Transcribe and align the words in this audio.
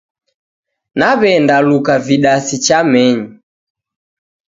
Naw'enda 0.99 1.55
luka 1.69 1.95
vidasi 2.05 2.55
chamenyi. 2.65 3.25